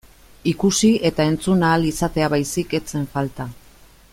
[0.51, 3.47] Ikusi eta entzun ahal izatea baizik ez zen falta.